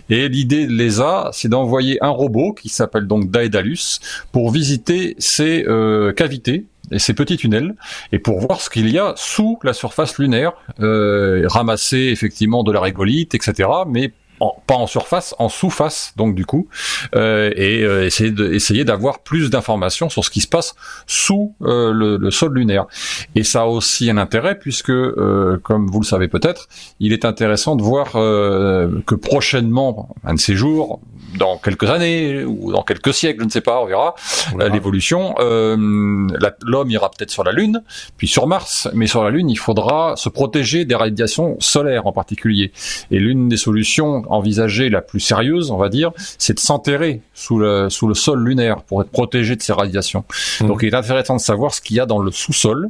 et 0.08 0.28
l'idée 0.28 0.66
de 0.66 0.72
l'ESA, 0.72 1.30
c'est 1.32 1.48
d'envoyer 1.48 1.98
un 2.02 2.10
robot 2.10 2.52
qui 2.52 2.68
s'appelle 2.68 3.06
donc 3.06 3.30
Daedalus 3.30 4.00
pour 4.32 4.50
visiter 4.50 5.14
ces 5.18 5.64
euh, 5.66 6.12
cavités 6.12 6.66
et 6.90 6.98
ces 6.98 7.14
petits 7.14 7.36
tunnels 7.36 7.74
et 8.12 8.18
pour 8.18 8.40
voir 8.40 8.60
ce 8.60 8.70
qu'il 8.70 8.88
y 8.90 8.98
a 8.98 9.14
sous 9.16 9.58
la 9.62 9.72
surface 9.72 10.18
lunaire, 10.18 10.52
euh, 10.80 11.44
ramasser 11.46 12.08
effectivement 12.12 12.62
de 12.62 12.72
la 12.72 12.80
régolite, 12.80 13.34
etc. 13.34 13.68
pas 14.66 14.74
en 14.74 14.86
surface, 14.86 15.34
en 15.38 15.48
sous-face, 15.48 16.12
donc 16.16 16.34
du 16.34 16.46
coup, 16.46 16.68
euh, 17.14 17.50
et 17.56 17.82
euh, 17.82 18.06
essayer 18.06 18.30
de, 18.30 18.52
essayer 18.52 18.84
d'avoir 18.84 19.20
plus 19.20 19.50
d'informations 19.50 20.08
sur 20.08 20.24
ce 20.24 20.30
qui 20.30 20.40
se 20.40 20.48
passe 20.48 20.74
sous 21.06 21.54
euh, 21.62 21.92
le, 21.92 22.16
le, 22.16 22.30
sol 22.30 22.54
lunaire. 22.54 22.86
Et 23.34 23.44
ça 23.44 23.62
a 23.62 23.66
aussi 23.66 24.10
un 24.10 24.16
intérêt 24.16 24.58
puisque, 24.58 24.90
euh, 24.90 25.58
comme 25.62 25.86
vous 25.88 26.00
le 26.00 26.06
savez 26.06 26.28
peut-être, 26.28 26.68
il 27.00 27.12
est 27.12 27.24
intéressant 27.24 27.76
de 27.76 27.82
voir 27.82 28.12
euh, 28.16 29.00
que 29.06 29.14
prochainement, 29.14 30.14
un 30.24 30.34
de 30.34 30.40
ces 30.40 30.54
jours, 30.54 31.00
dans 31.38 31.58
quelques 31.58 31.88
années 31.88 32.44
ou 32.44 32.72
dans 32.72 32.82
quelques 32.82 33.14
siècles, 33.14 33.40
je 33.40 33.44
ne 33.44 33.50
sais 33.50 33.60
pas, 33.60 33.80
on 33.80 33.86
verra, 33.86 34.14
l'évolution. 34.72 35.34
L'homme 35.38 36.90
ira 36.90 37.08
peut-être 37.10 37.30
sur 37.30 37.44
la 37.44 37.52
Lune, 37.52 37.82
puis 38.16 38.26
sur 38.26 38.48
Mars, 38.48 38.88
mais 38.94 39.06
sur 39.06 39.22
la 39.22 39.30
Lune, 39.30 39.48
il 39.48 39.58
faudra 39.58 40.14
se 40.16 40.28
protéger 40.28 40.84
des 40.84 40.96
radiations 40.96 41.56
solaires 41.60 42.08
en 42.08 42.12
particulier. 42.12 42.72
Et 43.12 43.18
l'une 43.20 43.48
des 43.48 43.56
solutions 43.56 44.24
envisagée 44.30 44.88
la 44.88 45.00
plus 45.00 45.20
sérieuse, 45.20 45.70
on 45.70 45.76
va 45.76 45.88
dire, 45.88 46.12
c'est 46.38 46.54
de 46.54 46.60
s'enterrer 46.60 47.20
sous 47.34 47.58
le, 47.58 47.90
sous 47.90 48.06
le 48.06 48.14
sol 48.14 48.42
lunaire 48.42 48.82
pour 48.82 49.02
être 49.02 49.10
protégé 49.10 49.56
de 49.56 49.62
ces 49.62 49.72
radiations. 49.72 50.24
Mmh. 50.60 50.66
Donc 50.66 50.80
il 50.82 50.88
est 50.88 50.96
intéressant 50.96 51.36
de 51.36 51.40
savoir 51.40 51.74
ce 51.74 51.80
qu'il 51.80 51.96
y 51.96 52.00
a 52.00 52.06
dans 52.06 52.20
le 52.20 52.30
sous-sol 52.30 52.88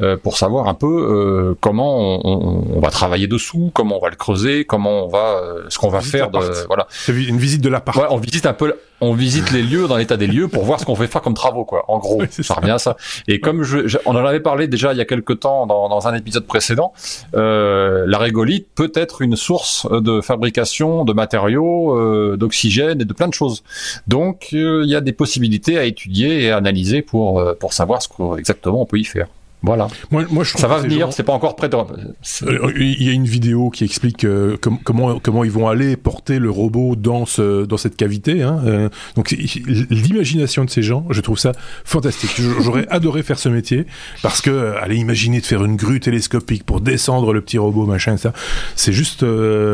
euh, 0.00 0.16
pour 0.16 0.36
savoir 0.36 0.68
un 0.68 0.74
peu 0.74 0.86
euh, 0.86 1.54
comment 1.60 2.20
on, 2.24 2.76
on, 2.76 2.80
va 2.80 2.90
travailler 2.90 3.26
dessous, 3.26 3.70
comment 3.74 3.98
on 3.98 4.00
va 4.00 4.10
le 4.10 4.16
creuser, 4.16 4.64
comment 4.64 5.04
on 5.04 5.08
va, 5.08 5.38
euh, 5.42 5.64
ce 5.68 5.78
qu'on 5.78 5.88
va 5.88 6.00
faire. 6.00 6.30
De, 6.30 6.38
voilà. 6.66 6.86
C'est 6.90 7.12
une 7.12 7.38
visite 7.38 7.60
de 7.60 7.68
l'appart. 7.68 7.98
Ouais, 7.98 8.06
on 8.10 8.18
visite 8.18 8.46
un 8.46 8.52
peu 8.52 8.74
on 9.00 9.12
visite 9.12 9.50
les 9.52 9.62
lieux 9.62 9.88
dans 9.88 9.96
l'état 9.96 10.16
des 10.16 10.26
lieux 10.26 10.48
pour 10.48 10.64
voir 10.64 10.80
ce 10.80 10.84
qu'on 10.84 10.94
fait 10.94 11.06
faire 11.06 11.22
comme 11.22 11.34
travaux, 11.34 11.64
quoi. 11.64 11.84
En 11.88 11.98
gros, 11.98 12.22
ça, 12.30 12.54
revient 12.54 12.70
à 12.70 12.78
ça. 12.78 12.96
Et 13.28 13.40
comme 13.40 13.62
je, 13.62 13.96
on 14.06 14.12
en 14.16 14.24
avait 14.24 14.40
parlé 14.40 14.68
déjà 14.68 14.92
il 14.92 14.98
y 14.98 15.00
a 15.00 15.04
quelques 15.04 15.40
temps 15.40 15.66
dans, 15.66 15.88
dans 15.88 16.08
un 16.08 16.14
épisode 16.14 16.46
précédent, 16.46 16.92
euh, 17.34 18.04
la 18.06 18.18
régolite 18.18 18.68
peut 18.74 18.92
être 18.94 19.22
une 19.22 19.36
source 19.36 19.86
de 19.90 20.20
fabrication 20.20 21.04
de 21.04 21.12
matériaux, 21.12 21.96
euh, 21.96 22.36
d'oxygène 22.36 23.00
et 23.00 23.04
de 23.04 23.12
plein 23.12 23.28
de 23.28 23.34
choses. 23.34 23.62
Donc, 24.06 24.48
euh, 24.52 24.82
il 24.84 24.90
y 24.90 24.96
a 24.96 25.00
des 25.00 25.12
possibilités 25.12 25.78
à 25.78 25.84
étudier 25.84 26.42
et 26.42 26.50
à 26.50 26.56
analyser 26.56 27.02
pour 27.02 27.40
euh, 27.40 27.54
pour 27.54 27.72
savoir 27.72 28.02
ce 28.02 28.08
qu'exactement 28.08 28.82
on 28.82 28.86
peut 28.86 28.98
y 28.98 29.04
faire. 29.04 29.28
Voilà. 29.62 29.88
Moi, 30.10 30.24
moi, 30.30 30.44
je 30.44 30.56
ça 30.56 30.68
va 30.68 30.78
venir. 30.78 31.12
C'est 31.12 31.22
pas 31.22 31.32
encore 31.32 31.56
prêt. 31.56 31.68
De... 31.68 31.76
Euh, 31.76 32.72
il 32.76 33.02
y 33.02 33.08
a 33.08 33.12
une 33.12 33.24
vidéo 33.24 33.70
qui 33.70 33.84
explique 33.84 34.24
euh, 34.24 34.56
comment 34.84 35.18
comment 35.18 35.44
ils 35.44 35.50
vont 35.50 35.66
aller 35.66 35.96
porter 35.96 36.38
le 36.38 36.50
robot 36.50 36.94
dans 36.94 37.26
ce 37.26 37.64
dans 37.64 37.76
cette 37.76 37.96
cavité. 37.96 38.42
Hein. 38.42 38.60
Euh, 38.64 38.88
donc 39.16 39.30
l'imagination 39.30 40.64
de 40.64 40.70
ces 40.70 40.82
gens, 40.82 41.06
je 41.10 41.20
trouve 41.20 41.38
ça 41.38 41.52
fantastique. 41.84 42.40
J'aurais 42.60 42.86
adoré 42.90 43.22
faire 43.22 43.38
ce 43.38 43.48
métier 43.48 43.86
parce 44.22 44.40
que 44.40 44.74
aller 44.80 44.96
imaginer 44.96 45.40
de 45.40 45.46
faire 45.46 45.64
une 45.64 45.76
grue 45.76 46.00
télescopique 46.00 46.64
pour 46.64 46.80
descendre 46.80 47.32
le 47.32 47.40
petit 47.40 47.58
robot 47.58 47.86
machin 47.86 48.16
ça, 48.16 48.32
c'est 48.76 48.92
juste 48.92 49.24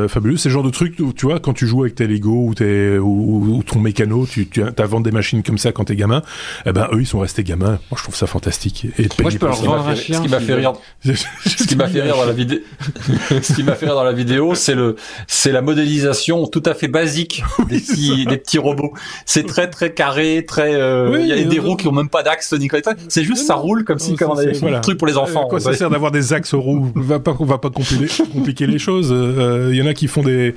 fabuleux. 0.09 0.37
C'est 0.37 0.49
le 0.49 0.55
genre 0.55 0.63
de 0.63 0.71
truc 0.71 0.97
où 1.01 1.13
tu 1.13 1.27
vois 1.27 1.41
quand 1.41 1.53
tu 1.53 1.67
joues 1.67 1.83
avec 1.83 1.97
tes 1.97 2.07
Lego 2.07 2.47
ou 2.47 2.55
tes 2.55 2.99
ou, 2.99 3.63
ton 3.67 3.81
mécano, 3.81 4.27
tu 4.27 4.47
tu 4.49 4.63
inventes 4.79 5.03
des 5.03 5.11
machines 5.11 5.43
comme 5.43 5.59
ça 5.59 5.73
quand 5.73 5.85
t'es 5.85 5.97
gamin. 5.97 6.23
Eh 6.67 6.73
ben 6.73 6.89
eux 6.93 7.01
ils 7.01 7.07
sont 7.07 7.19
restés 7.19 7.45
gamins. 7.45 7.79
Moi 7.91 7.99
je 7.99 8.03
trouve 8.03 8.17
ça 8.17 8.27
fantastique. 8.27 8.87
Et 8.99 9.09
Moi 9.21 9.31
je 9.31 9.39
peux 9.39 9.49
ce 9.97 10.21
qui 10.21 10.29
m'a 10.29 10.41
fait 10.41 10.55
rire, 10.55 10.73
ce 11.05 11.67
qui 11.67 11.77
m'a 11.77 11.89
fait 11.89 12.03
rire 12.03 12.17
dans 12.17 12.25
la 12.25 12.33
vidéo, 12.33 12.59
ce 13.43 13.53
qui 13.53 13.63
m'a 13.63 13.75
fait 13.75 13.87
rire 13.87 13.95
dans 13.95 14.05
la 14.05 14.13
vidéo, 14.13 14.55
c'est 14.55 14.75
le, 14.75 14.97
c'est 15.27 15.53
la 15.53 15.63
modélisation 15.63 16.47
tout 16.47 16.63
à 16.67 16.75
fait 16.75 16.89
basique 16.89 17.43
des 17.69 17.79
petits, 17.79 18.27
des 18.27 18.39
petits 18.39 18.59
robots. 18.59 18.93
C'est 19.27 19.47
très 19.47 19.69
très 19.69 19.93
carré, 19.93 20.45
très, 20.47 20.75
euh, 20.75 21.19
il 21.21 21.27
y 21.27 21.33
a 21.33 21.43
des 21.45 21.59
roues 21.59 21.77
qui 21.77 21.89
ont 21.89 21.93
même 21.93 22.09
pas 22.09 22.23
d'axe 22.23 22.53
ni 22.53 22.69
C'est 23.09 23.25
juste 23.25 23.47
ça 23.47 23.55
roule 23.55 23.85
comme 23.85 23.99
si, 23.99 24.15
comme 24.17 24.31
on 24.31 24.39
avait 24.39 24.75
un 24.75 24.81
truc 24.81 24.99
pour 24.99 25.07
les 25.07 25.17
enfants. 25.17 25.47
quoi 25.49 25.61
ça 25.61 25.75
sert 25.75 25.91
d'avoir 25.91 26.11
des 26.11 26.33
axes 26.33 26.55
roues? 26.55 26.93
On 26.97 27.01
va 27.01 27.19
pas, 27.19 27.35
on 27.39 27.45
va 27.45 27.59
pas 27.59 27.71
compliquer, 27.71 28.07
compliquer 28.33 28.67
les 28.67 28.79
choses. 28.79 29.11
Euh, 29.13 29.71
il 29.73 29.77
y 29.77 29.83
en 29.83 29.87
a 29.87 29.95
qui 29.95 30.09
font 30.09 30.23
des, 30.23 30.55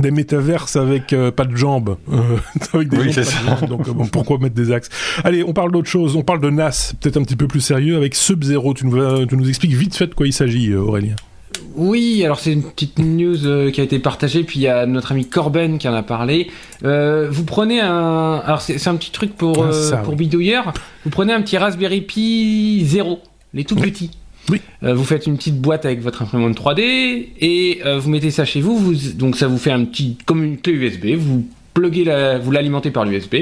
des 0.00 0.10
métaverses 0.10 0.76
avec 0.76 1.12
euh, 1.12 1.30
pas 1.30 1.44
de 1.44 1.56
jambes, 1.56 1.96
euh, 2.12 2.36
avec 2.72 2.88
des 2.88 2.98
oui, 2.98 3.12
c'est 3.12 3.24
ça. 3.24 3.40
donc 3.68 3.88
euh, 3.88 3.92
bon, 3.92 4.06
pourquoi 4.06 4.38
mettre 4.38 4.54
des 4.54 4.72
axes? 4.72 4.88
Allez, 5.24 5.42
on 5.44 5.52
parle 5.52 5.72
d'autre 5.72 5.88
chose, 5.88 6.16
on 6.16 6.22
parle 6.22 6.40
de 6.40 6.50
NAS, 6.50 6.94
peut-être 7.00 7.16
un 7.16 7.22
petit 7.22 7.36
peu 7.36 7.46
plus 7.46 7.60
sérieux, 7.60 7.96
avec 7.96 8.14
Sub-Zero. 8.14 8.74
Tu 8.74 8.86
nous, 8.86 9.26
tu 9.26 9.36
nous 9.36 9.48
expliques 9.48 9.72
vite 9.72 9.96
fait 9.96 10.06
de 10.06 10.14
quoi 10.14 10.26
il 10.26 10.32
s'agit, 10.32 10.74
Aurélien. 10.74 11.16
Oui, 11.74 12.22
alors 12.24 12.40
c'est 12.40 12.52
une 12.52 12.62
petite 12.62 12.98
news 12.98 13.70
qui 13.70 13.80
a 13.80 13.84
été 13.84 13.98
partagée, 13.98 14.42
puis 14.42 14.60
il 14.60 14.62
y 14.62 14.68
a 14.68 14.84
notre 14.86 15.12
ami 15.12 15.26
Corben 15.26 15.78
qui 15.78 15.88
en 15.88 15.94
a 15.94 16.02
parlé. 16.02 16.50
vous 16.82 17.44
prenez 17.44 17.80
un, 17.80 18.42
alors 18.44 18.60
c'est 18.60 18.88
un 18.88 18.96
petit 18.96 19.12
truc 19.12 19.34
pour 19.36 19.64
ah, 19.64 19.96
pour 19.98 20.16
bidouilleur. 20.16 20.72
Vous 21.04 21.10
prenez 21.10 21.32
un 21.32 21.40
petit 21.40 21.56
Raspberry 21.56 22.00
Pi 22.00 22.84
0, 22.84 23.20
les 23.54 23.64
tout 23.64 23.76
petits. 23.76 24.10
Oui. 24.12 24.18
Euh, 24.82 24.94
vous 24.94 25.04
faites 25.04 25.26
une 25.26 25.36
petite 25.36 25.60
boîte 25.60 25.84
avec 25.84 26.00
votre 26.00 26.22
imprimante 26.22 26.58
3D 26.58 27.28
et 27.40 27.80
euh, 27.84 27.98
vous 27.98 28.10
mettez 28.10 28.30
ça 28.30 28.44
chez 28.44 28.60
vous, 28.60 28.76
vous, 28.78 28.94
Donc 29.14 29.36
ça 29.36 29.46
vous 29.46 29.58
fait 29.58 29.70
un 29.72 29.84
petit 29.84 30.16
comme 30.24 30.44
une 30.44 30.58
clé 30.58 30.72
USB. 30.72 31.06
Vous 31.16 31.46
pluguez 31.74 32.04
la, 32.04 32.38
vous 32.38 32.50
l'alimentez 32.50 32.90
par 32.90 33.04
l'USB. 33.04 33.34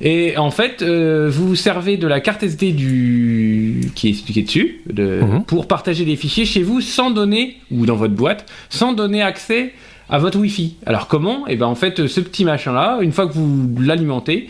Et 0.00 0.36
en 0.36 0.50
fait, 0.50 0.82
euh, 0.82 1.30
vous 1.30 1.48
vous 1.48 1.54
servez 1.54 1.96
de 1.96 2.08
la 2.08 2.20
carte 2.20 2.42
SD 2.42 2.72
du 2.72 3.80
qui 3.94 4.08
est 4.08 4.10
expliquée 4.10 4.42
dessus 4.42 4.80
de... 4.92 5.20
Mhm. 5.22 5.44
pour 5.44 5.68
partager 5.68 6.04
des 6.04 6.16
fichiers 6.16 6.44
chez 6.44 6.62
vous 6.62 6.80
sans 6.80 7.10
donner 7.10 7.56
ou 7.70 7.86
dans 7.86 7.94
votre 7.94 8.14
boîte 8.14 8.46
sans 8.68 8.94
donner 8.94 9.22
accès 9.22 9.74
à 10.08 10.18
votre 10.18 10.40
Wi-Fi. 10.40 10.76
Alors 10.86 11.06
comment? 11.06 11.44
Eh 11.46 11.56
ben 11.56 11.66
en 11.66 11.76
fait, 11.76 12.08
ce 12.08 12.20
petit 12.20 12.44
machin 12.44 12.72
là, 12.72 12.98
une 13.00 13.12
fois 13.12 13.28
que 13.28 13.32
vous 13.32 13.68
l'alimentez, 13.80 14.48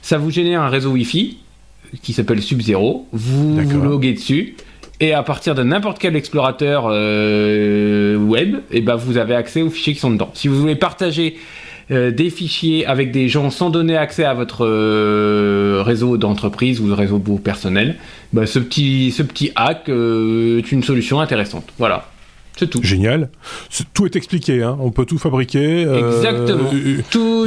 ça 0.00 0.16
vous 0.16 0.30
génère 0.30 0.62
un 0.62 0.68
réseau 0.68 0.92
Wi-Fi 0.92 1.36
qui 2.02 2.12
s'appelle 2.12 2.40
Sub-Zero. 2.42 3.06
Vous 3.12 3.60
vous 3.60 3.82
loguez 3.82 4.14
dessus 4.14 4.54
et 5.00 5.12
à 5.12 5.22
partir 5.22 5.54
de 5.54 5.62
n'importe 5.62 5.98
quel 5.98 6.16
explorateur 6.16 6.86
euh, 6.88 8.16
web, 8.16 8.56
et 8.70 8.78
eh 8.78 8.80
ben 8.80 8.96
vous 8.96 9.18
avez 9.18 9.34
accès 9.34 9.62
aux 9.62 9.70
fichiers 9.70 9.94
qui 9.94 10.00
sont 10.00 10.10
dedans. 10.10 10.30
Si 10.34 10.48
vous 10.48 10.58
voulez 10.58 10.76
partager 10.76 11.36
euh, 11.90 12.10
des 12.10 12.30
fichiers 12.30 12.86
avec 12.86 13.12
des 13.12 13.28
gens 13.28 13.50
sans 13.50 13.70
donner 13.70 13.96
accès 13.96 14.24
à 14.24 14.34
votre 14.34 14.66
euh, 14.66 15.82
réseau 15.84 16.16
d'entreprise 16.16 16.80
ou 16.80 16.94
réseau 16.94 17.18
personnel, 17.18 17.96
ben 18.32 18.46
ce 18.46 18.58
petit 18.58 19.12
ce 19.12 19.22
petit 19.22 19.52
hack 19.54 19.88
est 19.88 20.72
une 20.72 20.82
solution 20.82 21.20
intéressante. 21.20 21.68
Voilà. 21.78 22.08
C'est 22.56 22.70
tout. 22.70 22.80
Génial. 22.82 23.28
Tout 23.92 24.06
est 24.06 24.16
expliqué, 24.16 24.62
hein. 24.62 24.78
on 24.80 24.90
peut 24.90 25.04
tout 25.04 25.18
fabriquer. 25.18 25.82
Exactement. 25.82 26.70
tout, 27.10 27.46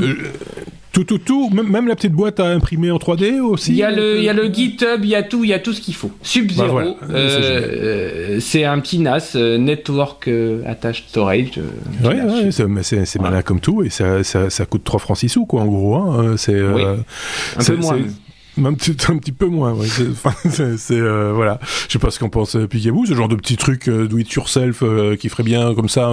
Tout, 1.05 1.17
tout, 1.17 1.17
tout, 1.17 1.49
même, 1.49 1.87
la 1.87 1.95
petite 1.95 2.13
boîte 2.13 2.39
à 2.39 2.47
imprimer 2.47 2.91
en 2.91 2.97
3D 2.97 3.39
aussi. 3.39 3.71
Il 3.71 3.77
y 3.77 3.83
a 3.83 3.91
le, 3.91 4.17
il 4.17 4.23
y 4.23 4.29
a 4.29 4.33
le 4.33 4.51
GitHub, 4.51 5.03
il 5.03 5.09
y 5.09 5.15
a 5.15 5.23
tout, 5.23 5.43
il 5.43 5.49
y 5.49 5.53
a 5.53 5.59
tout 5.59 5.73
ce 5.73 5.81
qu'il 5.81 5.95
faut. 5.95 6.11
Sub-Zero, 6.21 6.79
bah, 6.79 6.95
euh, 7.11 8.39
c'est 8.41 8.65
un 8.65 8.79
petit 8.79 8.99
NAS, 8.99 9.35
Network 9.35 10.29
Attached 10.65 11.05
Storage. 11.07 11.59
ouais, 12.03 12.21
ouais 12.21 12.51
c'est 12.51 13.19
malin 13.19 13.41
comme 13.41 13.59
tout 13.59 13.83
et 13.83 13.89
ça, 13.89 14.23
ça, 14.23 14.49
ça, 14.49 14.65
coûte 14.65 14.83
3 14.83 14.99
francs 14.99 15.17
6 15.17 15.29
sous, 15.29 15.45
quoi, 15.45 15.61
en 15.61 15.67
gros. 15.67 15.95
Hein. 15.95 16.35
C'est 16.37 16.59
un 16.59 17.03
peu 17.65 17.75
moins. 17.77 17.97
Un 18.65 18.73
petit, 18.73 18.95
un 19.07 19.17
petit 19.17 19.31
peu 19.31 19.45
moins, 19.45 19.73
ouais. 19.73 19.87
C'est, 20.77 20.99
euh, 20.99 21.31
voilà. 21.33 21.59
Je 21.87 21.93
sais 21.93 21.99
pas 21.99 22.11
ce 22.11 22.19
qu'en 22.19 22.29
pense 22.29 22.55
euh, 22.55 22.67
Picaboo, 22.67 23.05
ce 23.05 23.13
genre 23.13 23.27
de 23.27 23.35
petit 23.35 23.57
truc 23.57 23.87
euh, 23.87 24.07
do 24.07 24.17
it 24.17 24.31
yourself 24.31 24.83
euh, 24.83 25.15
qui 25.15 25.29
ferait 25.29 25.43
bien 25.43 25.73
comme 25.73 25.89
ça 25.89 26.11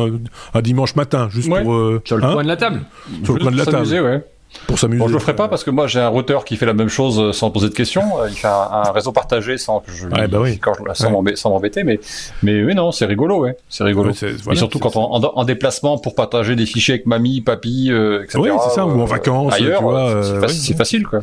un, 0.55 0.62
dimanche 0.62 0.95
matin, 0.97 1.28
juste 1.31 1.49
pour. 1.49 2.00
sur 2.05 2.16
le 2.16 2.25
hein 2.25 2.33
coin 2.33 2.43
de 2.43 2.49
la 2.49 2.57
table. 2.57 2.83
Sur 3.25 3.35
le 3.35 3.40
coin 3.40 3.50
de 3.50 3.57
la 3.57 3.66
table. 3.66 3.87
Ouais 3.87 4.25
pour 4.66 4.78
s'amuser. 4.78 4.98
Bon, 4.98 5.08
je 5.08 5.12
le 5.12 5.18
ferai 5.18 5.36
pas 5.36 5.48
parce 5.48 5.64
que 5.64 5.70
moi 5.70 5.86
j'ai 5.86 6.00
un 6.00 6.08
routeur 6.08 6.44
qui 6.44 6.56
fait 6.56 6.66
la 6.66 6.72
même 6.72 6.88
chose 6.88 7.20
euh, 7.20 7.32
sans 7.32 7.50
poser 7.50 7.68
de 7.68 7.74
questions. 7.74 8.20
Euh, 8.20 8.28
il 8.28 8.36
fait 8.36 8.48
un, 8.48 8.90
réseau 8.92 9.12
partagé 9.12 9.58
sans 9.58 9.80
que 9.80 9.92
je, 9.92 10.08
bah 10.08 10.26
oui. 10.40 10.58
sans 10.94 11.50
m'embêter, 11.50 11.84
mais 11.84 12.00
mais 12.42 12.62
oui 12.62 12.74
non, 12.74 12.92
c'est 12.92 13.06
rigolo, 13.06 13.40
ouais, 13.40 13.56
c'est 13.68 13.84
rigolo. 13.84 14.10
et 14.12 14.56
surtout 14.56 14.78
quand 14.78 14.96
on 14.96 15.12
en, 15.12 15.44
déplacement 15.44 15.98
pour 15.98 16.14
partager 16.14 16.56
des 16.56 16.66
fichiers 16.66 16.94
avec 16.94 17.06
mamie, 17.06 17.40
papy, 17.40 17.88
euh, 17.90 18.24
etc. 18.24 18.38
Oui, 18.42 18.50
c'est 18.64 18.74
ça, 18.74 18.86
ou 18.86 19.00
en 19.00 19.04
vacances, 19.04 19.54
ailleurs, 19.54 20.24
c'est 20.48 20.76
facile, 20.76 21.06
quoi. 21.06 21.20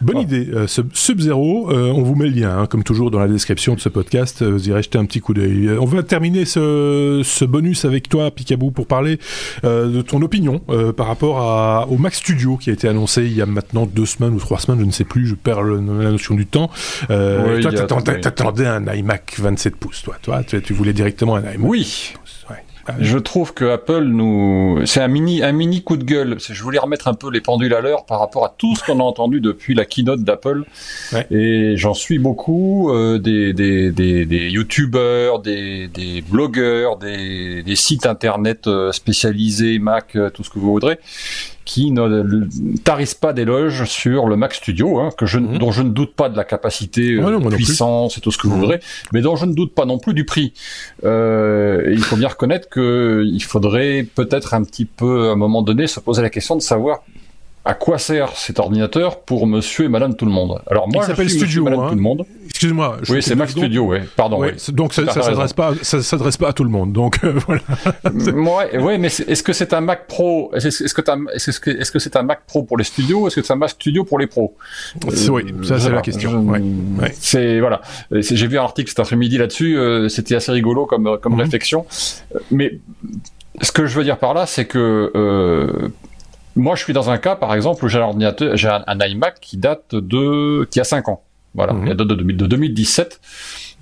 Bonne 0.00 0.18
idée. 0.18 0.48
Sub-Zero, 0.66 1.70
on 1.70 2.02
vous 2.02 2.14
met 2.14 2.26
le 2.26 2.40
lien, 2.40 2.58
hein, 2.58 2.66
comme 2.66 2.84
toujours 2.84 3.10
dans 3.10 3.20
la 3.20 3.28
description 3.28 3.74
de 3.74 3.80
ce 3.80 3.88
podcast. 3.88 4.42
vous 4.42 4.68
irez 4.68 4.82
jeter 4.82 4.98
un 4.98 5.04
petit 5.04 5.20
coup 5.20 5.34
d'œil. 5.34 5.70
On 5.78 5.84
va 5.84 6.02
terminer 6.02 6.44
ce, 6.44 7.22
ce 7.24 7.44
bonus 7.44 7.84
avec 7.84 8.08
toi, 8.08 8.30
Picaboo, 8.30 8.70
pour 8.70 8.86
parler 8.86 9.18
de 9.62 10.02
ton 10.02 10.22
opinion 10.22 10.60
par 10.96 11.06
rapport 11.06 11.40
à, 11.40 11.86
au 11.90 11.98
Mac 11.98 12.14
Studio 12.14 12.49
qui 12.56 12.70
a 12.70 12.72
été 12.72 12.88
annoncé 12.88 13.22
il 13.22 13.34
y 13.34 13.42
a 13.42 13.46
maintenant 13.46 13.86
deux 13.86 14.06
semaines 14.06 14.34
ou 14.34 14.38
trois 14.38 14.58
semaines, 14.58 14.80
je 14.80 14.84
ne 14.84 14.90
sais 14.90 15.04
plus, 15.04 15.26
je 15.26 15.34
perds 15.34 15.62
la 15.62 15.80
notion 15.80 16.34
du 16.34 16.46
temps. 16.46 16.70
Euh, 17.10 17.60
toi, 17.60 17.72
t'attendais 17.72 18.66
un 18.66 18.86
iMac 18.92 19.34
27 19.38 19.76
pouces, 19.76 20.02
toi. 20.02 20.16
Toi, 20.22 20.42
tu, 20.44 20.72
voulais 20.72 20.92
directement 20.92 21.36
un 21.36 21.42
iMac. 21.42 21.58
Oui. 21.60 22.14
Ah, 22.86 22.94
je 22.98 23.18
trouve 23.18 23.52
que 23.52 23.66
Apple 23.66 24.04
nous, 24.04 24.80
c'est 24.86 25.00
un 25.00 25.08
mini, 25.08 25.42
un 25.42 25.52
mini 25.52 25.82
coup 25.82 25.96
de 25.96 26.04
gueule. 26.04 26.38
Je 26.40 26.62
voulais 26.62 26.78
remettre 26.78 27.08
un 27.08 27.14
peu 27.14 27.30
les 27.30 27.40
pendules 27.40 27.74
à 27.74 27.80
l'heure 27.80 28.06
par 28.06 28.20
rapport 28.20 28.44
à 28.44 28.54
tout 28.56 28.74
ce 28.74 28.82
qu'on 28.82 29.00
a 29.00 29.02
entendu 29.02 29.40
depuis 29.40 29.74
la 29.74 29.84
keynote 29.84 30.22
d'Apple. 30.24 30.64
Et 31.30 31.76
j'en 31.76 31.94
suis 31.94 32.18
beaucoup, 32.18 32.90
euh, 32.90 33.18
des, 33.18 33.52
des, 33.52 33.92
des, 33.92 34.24
des 34.24 34.50
youtubeurs, 34.50 35.40
des, 35.40 35.88
des 35.88 36.22
blogueurs, 36.22 36.96
des, 36.96 37.62
des 37.62 37.76
sites 37.76 38.06
internet 38.06 38.66
euh, 38.66 38.92
spécialisés, 38.92 39.78
Mac, 39.78 40.16
tout 40.32 40.42
ce 40.42 40.50
que 40.50 40.58
vous 40.58 40.72
voudrez, 40.72 40.98
qui 41.70 41.92
ne 41.92 42.48
tarissent 42.82 43.14
pas 43.14 43.32
d'éloges 43.32 43.84
sur 43.84 44.26
le 44.26 44.34
Mac 44.34 44.54
Studio, 44.54 44.98
hein, 44.98 45.10
que 45.16 45.24
je, 45.24 45.38
mhm. 45.38 45.58
dont 45.58 45.70
je 45.70 45.82
ne 45.82 45.90
doute 45.90 46.16
pas 46.16 46.28
de 46.28 46.36
la 46.36 46.42
capacité, 46.42 47.14
de 47.14 47.54
puissance 47.54 48.18
et 48.18 48.20
tout 48.20 48.32
ce 48.32 48.38
que 48.38 48.48
vous 48.48 48.54
mhm. 48.54 48.60
voudrez, 48.60 48.80
mais 49.12 49.20
dont 49.20 49.36
je 49.36 49.46
ne 49.46 49.54
doute 49.54 49.72
pas 49.72 49.84
non 49.84 50.00
plus 50.00 50.12
du 50.12 50.24
prix. 50.24 50.52
Euh, 51.04 51.86
il 51.92 52.02
faut 52.02 52.16
bien 52.16 52.26
reconnaître 52.26 52.68
qu'il 52.68 53.42
faudrait 53.44 54.04
peut-être 54.16 54.52
un 54.54 54.64
petit 54.64 54.84
peu, 54.84 55.28
à 55.28 55.32
un 55.34 55.36
moment 55.36 55.62
donné, 55.62 55.86
se 55.86 56.00
poser 56.00 56.22
la 56.22 56.30
question 56.30 56.56
de 56.56 56.60
savoir 56.60 57.04
à 57.70 57.74
quoi 57.74 57.98
sert 57.98 58.36
cet 58.36 58.58
ordinateur 58.58 59.20
pour 59.20 59.46
monsieur 59.46 59.84
et 59.84 59.88
madame 59.88 60.16
tout 60.16 60.24
le 60.24 60.32
monde? 60.32 60.60
Alors 60.68 60.88
moi, 60.88 61.04
il 61.04 61.06
s'appelle 61.06 61.30
Studio, 61.30 61.62
madame 61.62 61.80
hein. 61.80 61.88
tout 61.90 61.94
le 61.94 62.00
monde. 62.00 62.26
Excuse-moi. 62.48 62.96
Oui, 63.08 63.22
c'est 63.22 63.36
Mac 63.36 63.48
Studio, 63.48 63.92
oui. 63.92 63.98
Pardon. 64.16 64.42
Donc 64.70 64.92
ça, 64.92 65.06
ça 65.06 65.22
s'adresse 65.22 65.52
pas, 65.52 65.74
ça 65.80 66.02
s'adresse 66.02 66.36
pas 66.36 66.48
à 66.48 66.52
tout 66.52 66.64
le 66.64 66.70
monde. 66.70 66.92
Donc 66.92 67.22
euh, 67.22 67.38
voilà. 67.46 68.82
ouais, 68.82 68.98
mais 68.98 69.06
est-ce 69.06 69.44
que 69.44 69.52
c'est 69.52 69.72
un 69.72 69.82
Mac 69.82 70.08
Pro 70.08 70.50
Est-ce 70.52 71.92
que 71.92 71.98
c'est 72.00 72.16
un 72.16 72.22
Mac 72.24 72.40
Pro 72.44 72.64
pour 72.64 72.76
les 72.76 72.82
studios 72.82 73.28
Est-ce 73.28 73.36
que 73.36 73.46
c'est 73.46 73.52
un 73.52 73.56
Mac 73.56 73.70
Studio 73.70 74.02
pour 74.02 74.18
les 74.18 74.26
pros? 74.26 74.56
Oui, 75.06 75.54
ça 75.62 75.78
c'est 75.78 75.90
la 75.90 76.02
question. 76.02 76.40
Ouais. 76.40 76.60
C'est 77.20 77.60
voilà. 77.60 77.82
J'ai 78.10 78.48
vu 78.48 78.58
un 78.58 78.64
article 78.64 78.88
cet 78.88 78.98
après-midi 78.98 79.38
là-dessus. 79.38 79.78
Euh, 79.78 80.08
c'était 80.08 80.34
assez 80.34 80.50
rigolo 80.50 80.86
comme 80.86 81.18
comme 81.20 81.34
mhm. 81.34 81.42
réflexion. 81.42 81.86
Mais 82.50 82.80
ce 83.62 83.70
que 83.70 83.86
je 83.86 83.96
veux 83.96 84.02
dire 84.02 84.18
par 84.18 84.34
là, 84.34 84.46
c'est 84.46 84.64
que 84.64 85.12
euh, 85.14 85.88
moi, 86.56 86.74
je 86.74 86.82
suis 86.84 86.92
dans 86.92 87.10
un 87.10 87.18
cas, 87.18 87.36
par 87.36 87.54
exemple, 87.54 87.84
où 87.84 87.88
j'ai 87.88 87.98
un 87.98 88.02
ordinateur, 88.02 88.56
j'ai 88.56 88.68
un, 88.68 88.98
iMac 89.00 89.40
qui 89.40 89.56
date 89.56 89.94
de, 89.94 90.64
qui 90.70 90.80
a 90.80 90.84
5 90.84 91.08
ans. 91.08 91.22
Voilà, 91.54 91.72
mhm. 91.72 91.86
il 91.88 91.94
date 91.94 92.06
de, 92.06 92.14
de 92.14 92.46
2017, 92.46 93.20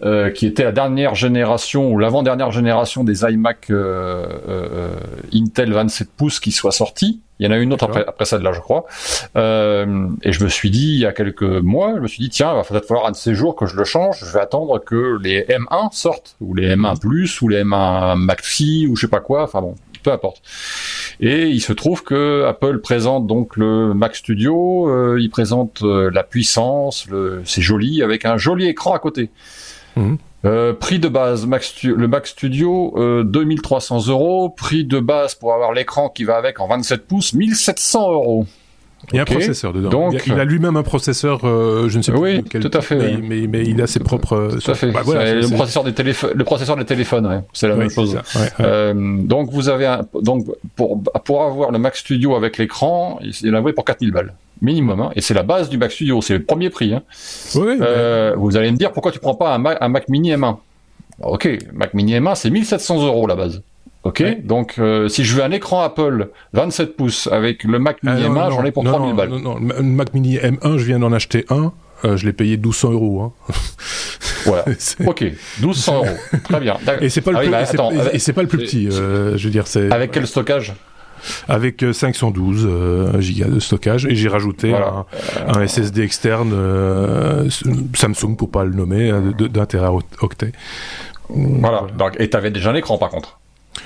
euh, 0.02 0.30
qui 0.30 0.46
était 0.46 0.64
la 0.64 0.72
dernière 0.72 1.14
génération 1.14 1.90
ou 1.90 1.98
l'avant-dernière 1.98 2.50
génération 2.50 3.04
des 3.04 3.24
iMac 3.24 3.70
euh, 3.70 4.26
euh, 4.48 4.90
Intel 5.34 5.72
27 5.72 6.08
pouces 6.16 6.40
qui 6.40 6.52
soit 6.52 6.72
sorti. 6.72 7.20
Il 7.40 7.46
y 7.46 7.48
en 7.48 7.52
a 7.52 7.58
une 7.58 7.72
autre 7.72 7.84
après, 7.84 8.04
après 8.06 8.24
ça 8.24 8.38
de 8.38 8.44
là, 8.44 8.52
je 8.52 8.60
crois. 8.60 8.86
Euh, 9.36 10.08
et 10.22 10.32
je 10.32 10.42
me 10.42 10.48
suis 10.48 10.70
dit, 10.70 10.94
il 10.94 10.98
y 10.98 11.06
a 11.06 11.12
quelques 11.12 11.42
mois, 11.42 11.94
je 11.94 12.00
me 12.00 12.08
suis 12.08 12.22
dit, 12.22 12.30
tiens, 12.30 12.52
il 12.52 12.56
va 12.56 12.64
peut-être 12.64 12.86
falloir 12.86 13.06
un 13.06 13.12
de 13.12 13.16
ces 13.16 13.34
jours 13.34 13.54
que 13.54 13.66
je 13.66 13.76
le 13.76 13.84
change. 13.84 14.24
Je 14.24 14.32
vais 14.32 14.40
attendre 14.40 14.80
que 14.80 15.18
les 15.22 15.42
M1 15.42 15.92
sortent, 15.92 16.36
ou 16.40 16.54
les 16.54 16.74
M1 16.74 16.98
Plus, 16.98 17.40
ou 17.40 17.48
les 17.48 17.62
M1 17.62 18.16
Maxi, 18.16 18.86
ou 18.88 18.96
je 18.96 19.02
sais 19.02 19.08
pas 19.08 19.20
quoi. 19.20 19.44
Enfin 19.44 19.60
bon, 19.60 19.76
peu 20.02 20.10
importe. 20.10 20.42
Et 21.20 21.48
il 21.48 21.60
se 21.60 21.72
trouve 21.72 22.04
que 22.04 22.44
Apple 22.44 22.78
présente 22.78 23.26
donc 23.26 23.56
le 23.56 23.92
Mac 23.92 24.14
Studio, 24.14 24.88
euh, 24.88 25.18
il 25.20 25.30
présente 25.30 25.82
euh, 25.82 26.10
la 26.12 26.22
puissance, 26.22 27.06
le... 27.10 27.42
c'est 27.44 27.60
joli, 27.60 28.02
avec 28.02 28.24
un 28.24 28.36
joli 28.36 28.66
écran 28.66 28.92
à 28.94 29.00
côté. 29.00 29.30
Mhm. 29.96 30.18
Euh, 30.44 30.72
prix 30.72 31.00
de 31.00 31.08
base, 31.08 31.42
le 31.82 32.06
Mac 32.06 32.26
Studio, 32.26 32.94
2300 33.24 34.06
euros. 34.06 34.48
Prix 34.48 34.84
de 34.84 35.00
base 35.00 35.34
pour 35.34 35.52
avoir 35.52 35.72
l'écran 35.72 36.08
qui 36.08 36.22
va 36.22 36.36
avec 36.36 36.60
en 36.60 36.68
27 36.68 37.06
pouces, 37.08 37.32
1700 37.32 38.12
euros. 38.12 38.46
Il 39.12 39.16
y 39.16 39.18
a 39.18 39.22
un 39.22 39.24
processeur 39.24 39.72
dedans. 39.72 39.88
Donc, 39.88 40.26
il 40.26 40.34
a, 40.34 40.44
lui-même 40.44 40.76
un 40.76 40.82
processeur, 40.82 41.40
euh, 41.44 41.88
je 41.88 41.98
ne 41.98 42.02
sais 42.02 42.12
pas 42.12 42.18
oui, 42.18 42.44
quel 42.50 42.62
tout 42.62 42.76
à 42.76 42.80
fait, 42.80 43.18
mais, 43.18 43.46
mais, 43.46 43.64
il 43.64 43.80
a 43.80 43.86
ses 43.86 44.00
propres. 44.00 44.58
Tout 44.62 44.70
à 44.70 44.74
fait. 44.74 44.90
Bah, 44.90 45.00
voilà, 45.04 45.34
le, 45.34 45.48
processeur 45.48 45.84
des 45.84 45.94
téléphones, 45.94 46.32
le 46.34 46.44
processeur 46.44 46.76
des 46.76 46.84
téléphones, 46.84 47.26
ouais. 47.26 47.40
c'est 47.52 47.68
la 47.68 47.76
même 47.76 47.90
chose. 47.90 48.18
Euh, 48.60 48.94
donc 48.94 49.50
vous 49.50 49.68
avez 49.68 49.86
un, 49.86 50.06
donc 50.22 50.46
pour 50.76 51.02
pour 51.24 51.42
avoir 51.42 51.70
le 51.70 51.78
Mac 51.78 51.96
Studio 51.96 52.34
avec 52.34 52.58
l'écran, 52.58 53.18
il 53.42 53.54
a 53.54 53.62
pour 53.72 53.84
4000 53.84 54.12
balles 54.12 54.34
minimum, 54.60 55.00
hein, 55.00 55.10
et 55.14 55.20
c'est 55.20 55.34
la 55.34 55.42
base 55.42 55.68
du 55.68 55.78
Mac 55.78 55.92
Studio, 55.92 56.20
c'est 56.20 56.34
le 56.34 56.42
premier 56.42 56.70
prix. 56.70 56.92
Hein. 56.92 57.02
Oui, 57.54 57.78
euh, 57.80 58.34
Vous 58.36 58.56
allez 58.56 58.70
me 58.70 58.76
dire 58.76 58.92
pourquoi 58.92 59.12
tu 59.12 59.18
prends 59.18 59.34
pas 59.34 59.54
un 59.54 59.58
Mac, 59.58 59.78
un 59.80 59.88
Mac 59.88 60.08
Mini 60.08 60.32
M1 60.32 60.56
Ok, 61.22 61.48
Mac 61.72 61.94
Mini 61.94 62.14
M1 62.14 62.34
c'est 62.34 62.50
1700 62.50 63.06
euros 63.06 63.26
la 63.26 63.36
base. 63.36 63.62
Ok, 64.04 64.22
donc 64.44 64.76
euh, 64.78 65.08
si 65.08 65.24
je 65.24 65.34
veux 65.34 65.42
un 65.42 65.50
écran 65.50 65.82
Apple 65.82 66.30
27 66.52 66.96
pouces 66.96 67.28
avec 67.30 67.64
le 67.64 67.78
Mac 67.78 68.02
Mini 68.02 68.22
ah, 68.24 68.28
M1, 68.28 68.50
j'en 68.50 68.64
ai 68.64 68.70
pour 68.70 68.84
3000 68.84 69.14
balles. 69.14 69.28
Non, 69.28 69.38
non, 69.38 69.58
le 69.58 69.82
Mac 69.82 70.14
Mini 70.14 70.36
M1, 70.36 70.78
je 70.78 70.84
viens 70.84 71.00
d'en 71.00 71.12
acheter 71.12 71.44
un. 71.50 71.72
Euh, 72.04 72.16
je 72.16 72.26
l'ai 72.26 72.32
payé 72.32 72.56
1200 72.56 72.92
euros. 72.92 73.22
Hein. 73.22 73.32
Voilà. 74.44 74.64
ok, 75.06 75.24
1200 75.60 75.96
euros. 75.96 76.06
Très 76.44 76.60
bien. 76.60 76.76
Et 77.00 77.08
c'est 77.08 77.20
pas, 77.20 77.32
le 77.32 77.38
ah 77.38 77.40
plus, 77.40 77.50
bah, 77.50 77.62
et 78.12 78.18
c'est 78.18 78.32
pas 78.32 78.40
le 78.40 78.48
plus 78.48 78.58
petit. 78.58 78.88
Euh, 78.88 79.36
je 79.36 79.44
veux 79.44 79.50
dire, 79.50 79.66
c'est. 79.66 79.90
Avec 79.92 80.12
quel 80.12 80.26
stockage? 80.26 80.74
Avec 81.48 81.84
512 81.92 82.64
euh, 82.64 83.20
gigas 83.20 83.48
de 83.48 83.58
stockage 83.58 84.06
et 84.06 84.14
j'ai 84.14 84.28
rajouté 84.28 84.72
un, 84.72 85.04
un, 85.48 85.66
SSD 85.66 86.02
externe 86.02 86.54
Samsung 87.94 88.36
pour 88.38 88.50
pas 88.50 88.64
le 88.64 88.70
nommer 88.70 89.12
d'un 89.36 89.66
teraoctet. 89.66 90.52
Voilà. 91.28 91.80
voilà. 91.80 91.92
Donc, 91.98 92.16
et 92.20 92.30
t'avais 92.30 92.52
déjà 92.52 92.70
un 92.70 92.76
écran 92.76 92.96
par 92.96 93.10
contre. 93.10 93.37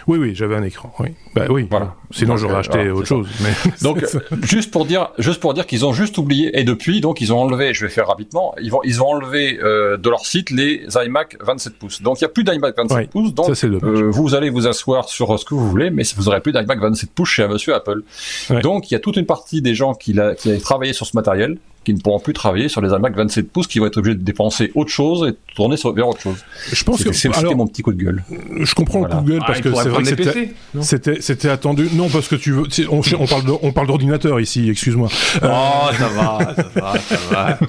Oui, 0.07 0.19
oui, 0.19 0.35
j'avais 0.35 0.55
un 0.55 0.63
écran. 0.63 0.93
Oui, 0.99 1.09
bah, 1.35 1.47
oui. 1.49 1.67
Voilà. 1.71 1.95
Sinon, 2.11 2.37
j'aurais 2.37 2.57
acheté 2.57 2.91
autre 2.91 3.07
chose. 3.07 3.29
Mais 3.43 3.51
donc, 3.83 4.05
juste 4.43 4.71
pour 4.71 4.85
dire, 4.85 5.11
juste 5.19 5.41
pour 5.41 5.55
dire 5.55 5.67
qu'ils 5.67 5.85
ont 5.87 5.93
juste 5.93 6.19
oublié 6.19 6.59
et 6.59 6.65
depuis, 6.65 7.01
donc 7.01 7.21
ils 7.21 7.33
ont 7.33 7.39
enlevé. 7.39 7.75
Je 7.75 7.87
vais 7.87 7.91
faire 7.91 8.07
rapidement. 8.07 8.55
Ils 8.61 8.71
vont, 8.71 8.81
ils 8.85 9.03
ont 9.03 9.09
enlevé 9.09 9.59
euh, 9.63 9.97
de 9.97 10.11
leur 10.11 10.27
site 10.27 10.51
les 10.51 10.87
iMac 10.95 11.37
27 11.41 11.79
pouces. 11.79 12.03
Donc, 12.03 12.21
il 12.21 12.23
y 12.23 12.25
a 12.25 12.29
plus 12.29 12.45
d'iMac 12.45 12.77
27 12.77 13.11
pouces. 13.11 13.35
Donc, 13.35 13.51
euh, 13.65 14.11
vous 14.11 14.35
allez 14.35 14.51
vous 14.51 14.67
asseoir 14.67 15.09
sur 15.09 15.39
ce 15.39 15.45
que 15.45 15.55
vous 15.55 15.69
voulez, 15.69 15.91
mais 15.91 16.03
vous 16.17 16.29
aurez 16.29 16.41
plus 16.41 16.53
d'iMac 16.53 16.79
27 16.81 17.11
pouces 17.11 17.31
chez 17.31 17.43
un 17.43 17.49
monsieur 17.49 17.75
Apple. 17.75 18.03
Donc, 18.63 18.91
il 18.91 18.95
y 18.95 18.97
a 18.97 19.01
toute 19.01 19.17
une 19.17 19.27
partie 19.27 19.63
des 19.63 19.75
gens 19.75 19.95
qui, 19.95 20.19
a, 20.19 20.35
qui 20.35 20.51
a 20.51 20.59
travaillé 20.59 20.93
sur 20.93 21.07
ce 21.07 21.17
matériel 21.17 21.59
qui 21.85 21.95
ne 21.95 22.01
pourront 22.01 22.21
plus 22.21 22.33
travailler 22.33 22.69
sur 22.69 22.81
les 22.81 22.91
iMac 22.91 23.17
27 23.17 23.51
pouces, 23.51 23.67
qui 23.67 23.79
vont 23.79 23.87
être 23.87 23.97
obligés 23.97 24.17
de 24.17 24.23
dépenser 24.23 24.73
autre 24.75 24.91
chose 24.91 25.29
et 25.29 25.55
tourner 25.55 25.77
vers 25.95 26.09
autre 26.09 26.21
chose. 26.21 26.45
Je 26.73 26.85
pense 26.85 27.03
que 27.03 27.13
c'était 27.13 27.55
mon 27.55 27.67
petit 27.67 27.83
coup 27.83 27.93
de 27.93 28.03
gueule. 28.03 28.25
Je 28.61 28.75
comprends 28.75 29.01
le 29.03 29.09
coup 29.09 29.21
de 29.23 29.31
gueule 29.31 29.43
parce 29.47 29.59
ah, 29.59 29.63
que 29.63 29.75
c'est 29.75 29.89
vrai 29.89 30.03
que 30.03 30.83
c'était 30.83 31.21
c'était 31.21 31.49
attendu. 31.49 31.89
Non, 31.95 32.09
parce 32.09 32.29
que 32.29 32.37
tu 32.37 32.53
veux, 32.53 32.65
on, 32.91 33.01
on 33.19 33.27
parle 33.27 33.43
on 33.63 33.73
parle 33.73 33.87
d'ordinateur 33.87 34.41
ici. 34.41 34.71
Excuse-moi. 34.71 35.09
Oh, 35.43 35.91
ça 35.99 36.09
va, 36.09 36.55
ça 36.55 36.67
va, 36.75 36.99
ça 36.99 37.17
va. 37.31 37.59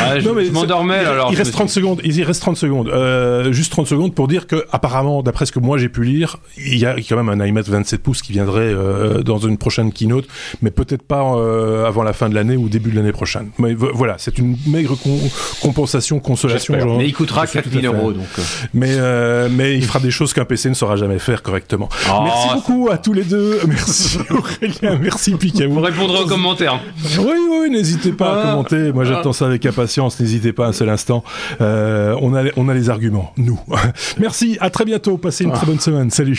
Ah, 0.00 0.18
je, 0.18 0.24
je 0.24 0.50
m'endormais 0.50 0.96
alors. 0.96 1.30
Il 1.32 1.36
reste 1.36 1.52
30 1.52 1.68
secondes. 1.68 2.00
Il 2.04 2.22
reste 2.22 2.40
30 2.40 2.56
secondes. 2.56 2.88
Euh, 2.88 3.52
juste 3.52 3.72
30 3.72 3.86
secondes 3.86 4.14
pour 4.14 4.28
dire 4.28 4.46
que 4.46 4.64
apparemment, 4.72 5.22
d'après 5.22 5.46
ce 5.46 5.52
que 5.52 5.58
moi 5.58 5.78
j'ai 5.78 5.88
pu 5.88 6.04
lire, 6.04 6.38
il 6.56 6.78
y 6.78 6.86
a 6.86 6.96
quand 6.96 7.22
même 7.22 7.28
un 7.28 7.44
iMac 7.44 7.66
27 7.66 8.02
pouces 8.02 8.22
qui 8.22 8.32
viendrait 8.32 8.60
euh, 8.60 9.22
dans 9.22 9.38
une 9.38 9.58
prochaine 9.58 9.92
keynote, 9.92 10.26
mais 10.62 10.70
peut-être 10.70 11.02
pas 11.02 11.34
euh, 11.34 11.86
avant 11.86 12.02
la 12.02 12.12
fin 12.12 12.28
de 12.28 12.34
l'année 12.34 12.56
ou 12.56 12.68
début 12.68 12.90
de 12.90 12.96
l'année 12.96 13.12
prochaine. 13.12 13.45
Mais 13.58 13.74
voilà, 13.74 14.16
c'est 14.18 14.38
une 14.38 14.56
maigre 14.66 14.96
compensation, 15.60 16.20
consolation. 16.20 16.78
Genre, 16.78 16.98
mais 16.98 17.06
il 17.06 17.14
coûtera 17.14 17.46
4000 17.46 17.86
euros. 17.86 18.12
Donc. 18.12 18.26
Mais, 18.74 18.90
euh, 18.92 19.48
mais 19.50 19.76
il 19.76 19.84
fera 19.84 19.98
des 19.98 20.10
choses 20.10 20.32
qu'un 20.32 20.44
PC 20.44 20.68
ne 20.68 20.74
saura 20.74 20.96
jamais 20.96 21.18
faire 21.18 21.42
correctement. 21.42 21.88
Oh, 22.10 22.22
merci 22.24 22.48
beaucoup 22.54 22.88
à 22.90 22.98
tous 22.98 23.12
les 23.12 23.24
deux. 23.24 23.60
Merci 23.66 24.18
Aurélien, 24.30 24.98
merci 25.00 25.32
Picabou. 25.34 25.74
Vous 25.74 25.80
répondrez 25.80 26.22
aux 26.22 26.26
commentaires. 26.26 26.80
Oui, 27.18 27.34
oui, 27.50 27.70
n'hésitez 27.70 28.12
pas 28.12 28.32
à 28.32 28.40
ah. 28.40 28.50
commenter. 28.50 28.92
Moi, 28.92 29.04
j'attends 29.04 29.32
ça 29.32 29.46
avec 29.46 29.64
impatience. 29.66 30.18
N'hésitez 30.20 30.52
pas 30.52 30.66
un 30.66 30.72
seul 30.72 30.88
instant. 30.88 31.24
Euh, 31.60 32.16
on, 32.20 32.34
a, 32.34 32.44
on 32.56 32.68
a 32.68 32.74
les 32.74 32.90
arguments, 32.90 33.32
nous. 33.36 33.58
merci, 34.18 34.56
à 34.60 34.70
très 34.70 34.84
bientôt. 34.84 35.18
Passez 35.18 35.44
une 35.44 35.52
très 35.52 35.66
bonne 35.66 35.80
semaine. 35.80 36.10
Salut. 36.10 36.38